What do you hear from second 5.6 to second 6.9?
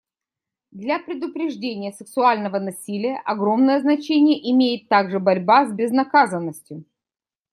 с безнаказанностью.